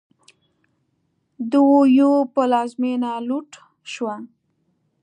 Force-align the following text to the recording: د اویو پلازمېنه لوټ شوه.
د 1.51 1.53
اویو 1.73 2.11
پلازمېنه 2.33 3.11
لوټ 3.27 3.49
شوه. 3.93 4.15